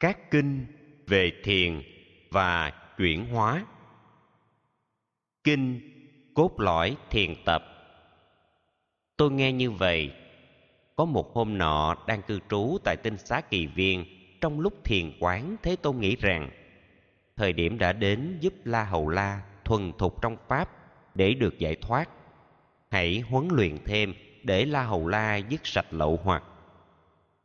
[0.00, 0.66] các kinh
[1.06, 1.82] về thiền
[2.30, 3.64] và chuyển hóa.
[5.44, 5.80] Kinh
[6.34, 7.64] cốt lõi thiền tập.
[9.16, 10.12] Tôi nghe như vậy,
[10.96, 14.04] có một hôm nọ đang cư trú tại tinh xá kỳ viên
[14.40, 16.50] trong lúc thiền quán thế tôn nghĩ rằng,
[17.36, 20.68] thời điểm đã đến giúp la hầu la thuần thục trong pháp
[21.14, 22.08] để được giải thoát,
[22.90, 26.42] hãy huấn luyện thêm để la hầu la dứt sạch lậu hoặc.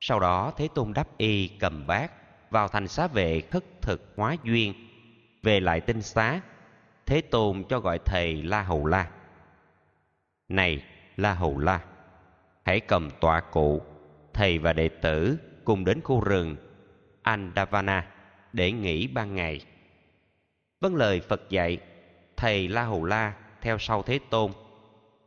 [0.00, 2.12] Sau đó thế tôn đắp y cầm bát
[2.52, 4.74] vào thành xá vệ khất thực hóa duyên,
[5.42, 6.40] về lại tinh xá,
[7.06, 9.10] thế tôn cho gọi thầy la hầu la.
[10.48, 10.84] Này,
[11.16, 11.80] la hầu la,
[12.64, 13.82] hãy cầm tọa cụ,
[14.32, 16.56] thầy và đệ tử cùng đến khu rừng
[17.22, 18.06] andavana
[18.52, 19.60] để nghỉ ban ngày.
[20.80, 21.78] Vâng lời phật dạy,
[22.36, 24.52] thầy la hầu la theo sau thế tôn.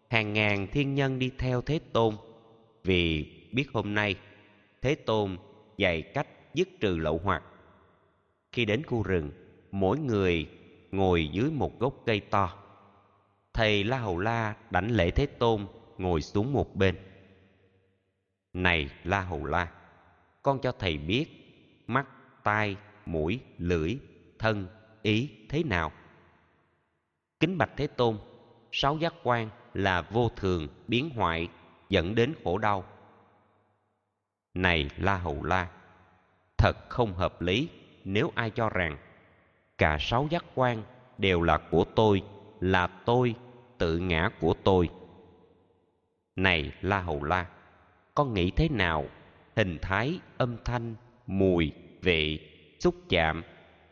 [0.10, 2.16] Hàng ngàn thiên nhân đi theo thế tôn,
[2.84, 4.16] vì biết hôm nay
[4.82, 5.38] thế tôn
[5.78, 7.44] dạy cách dứt trừ lậu hoặc.
[8.52, 9.32] Khi đến khu rừng,
[9.72, 10.50] mỗi người
[10.91, 12.54] ngồi dưới một gốc cây to.
[13.54, 16.96] Thầy la hầu la đảnh lễ thế tôn ngồi xuống một bên.
[18.54, 19.71] Này la hầu la,
[20.41, 21.26] con cho thầy biết
[21.88, 22.07] mắt,
[22.43, 23.98] tai, mũi, lưỡi,
[24.40, 24.68] thân
[25.02, 25.91] ý thế nào.
[27.40, 28.18] Kính bạch thế tôn,
[28.71, 31.48] sáu giác quan là vô thường, biến hoại,
[31.90, 32.85] dẫn đến khổ đau.
[34.54, 35.70] Này la hầu la
[36.66, 37.70] thật không hợp lý,
[38.05, 38.98] nếu ai cho rằng
[39.77, 40.84] cả sáu giác quan
[41.18, 42.24] đều là của tôi,
[42.60, 43.35] là tôi,
[43.77, 44.90] tự ngã của tôi.
[46.36, 47.46] Này la hầu la
[48.16, 49.05] con nghĩ thế nào?
[49.55, 50.96] Hình thái, âm thanh,
[51.27, 51.71] mùi,
[52.02, 52.40] vị,
[52.80, 53.43] xúc chạm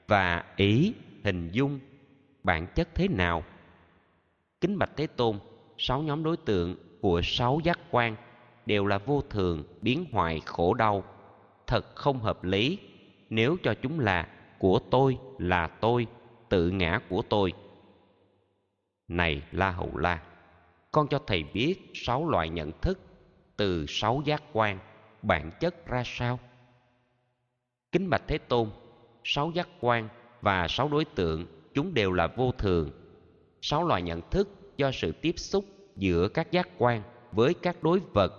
[0.07, 1.79] và ý, hình dung,
[2.43, 3.43] bản chất thế nào?
[4.61, 5.39] Kính bạch thế tôn,
[5.77, 8.15] sáu nhóm đối tượng của sáu giác quan
[8.65, 11.03] đều là vô thường, biến hoại khổ đau
[11.67, 12.79] thật không hợp lý.
[13.29, 14.27] Nếu cho chúng là
[14.59, 16.07] của tôi, là tôi,
[16.49, 17.53] tự ngã của tôi.
[19.07, 20.21] Này la hầu la,
[20.91, 22.99] con cho thầy biết sáu loại nhận thức
[23.57, 24.79] từ sáu giác quan,
[25.21, 26.39] bản chất ra sao?
[27.91, 28.69] Kính bạch thế tôn,
[29.23, 30.09] sáu giác quan
[30.41, 32.91] và sáu đối tượng, chúng đều là vô thường.
[33.61, 35.65] Sáu loại nhận thức do sự tiếp xúc
[35.95, 38.33] giữa các giác quan với các đối vật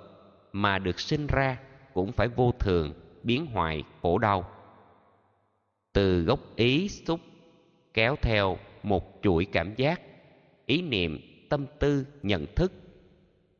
[0.52, 1.58] mà được sinh ra
[1.94, 2.92] cũng phải vô thường
[3.24, 4.50] biến hoại khổ đau.
[5.92, 7.20] Từ gốc ý xúc
[7.94, 10.00] kéo theo một chuỗi cảm giác,
[10.66, 12.72] ý niệm, tâm tư, nhận thức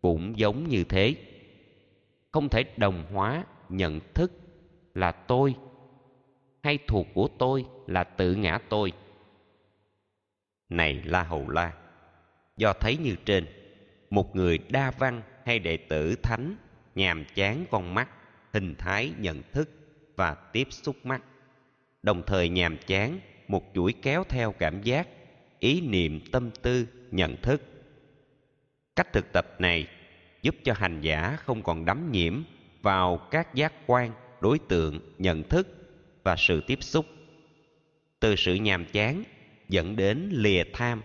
[0.02, 1.14] cũng giống như thế.
[2.30, 4.32] Không thể đồng hóa nhận thức
[4.94, 5.54] là tôi,
[6.62, 8.92] hay thuộc của tôi là tự ngã tôi.
[10.68, 11.72] Này la hầu la,
[12.56, 13.46] do thấy như trên,
[14.10, 16.56] một người đa văn hay đệ tử thánh
[16.94, 18.08] nhàm chán con mắt
[18.54, 19.70] hình thái nhận thức
[20.16, 21.22] và tiếp xúc mắt.
[22.02, 25.08] Đồng thời nhàm chán, một chuỗi kéo theo cảm giác,
[25.58, 27.62] ý niệm, tâm tư, nhận thức.
[28.96, 29.88] Cách thực tập này
[30.42, 32.42] giúp cho hành giả không còn đắm nhiễm
[32.82, 35.68] vào các giác quan, đối tượng, nhận thức
[36.22, 37.06] và sự tiếp xúc.
[38.20, 39.22] Từ sự nhàm chán
[39.68, 41.02] dẫn đến lìa tham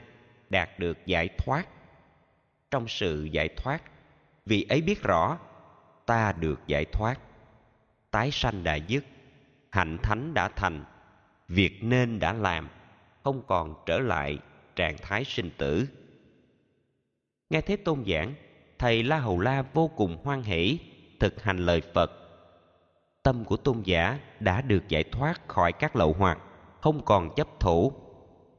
[0.49, 1.67] đạt được giải thoát.
[2.71, 3.83] Trong sự giải thoát,
[4.45, 5.39] vì ấy biết rõ,
[6.05, 7.19] ta được giải thoát
[8.11, 9.05] tái sanh đã dứt
[9.71, 10.83] hạnh thánh đã thành,
[11.47, 12.69] việc nên đã làm,
[13.23, 14.37] không còn trở lại
[14.75, 15.87] trạng thái sinh tử.
[17.49, 18.33] Nghe thế tôn giảng,
[18.79, 20.79] thầy la hầu la vô cùng hoan hỷ,
[21.19, 22.11] thực hành lời phật.
[23.23, 26.39] Tâm của tôn giả đã được giải thoát khỏi các lậu hoặc,
[26.81, 27.93] không còn chấp thủ.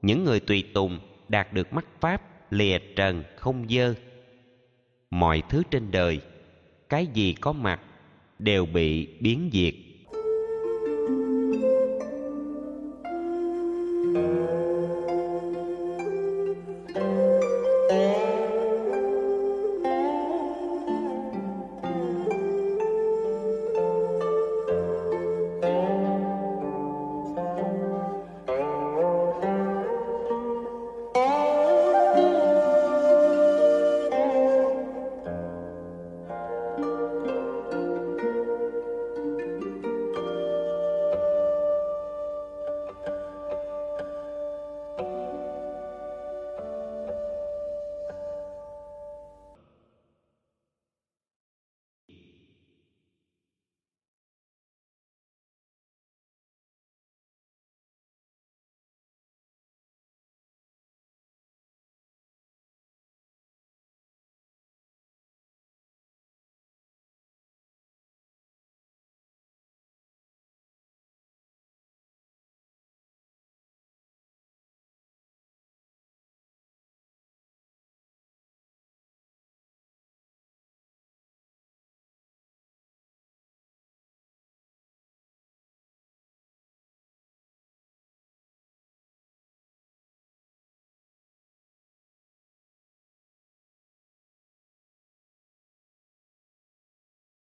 [0.03, 2.23] Những người tùy tùng đạt được mắt pháp,
[2.53, 3.95] lìa trần, không dơ.
[5.11, 6.21] Mọi thứ trên đời,
[6.89, 7.81] cái gì có mặt
[8.43, 9.75] đều bị biến diệt.